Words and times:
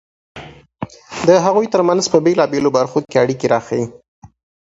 د 1.27 1.29
هغوی 1.45 1.67
ترمنځ 1.73 2.03
په 2.13 2.17
بېلابېلو 2.25 2.69
برخو 2.77 2.97
کې 3.09 3.15
اړیکې 3.23 3.47
راښيي. 3.53 3.85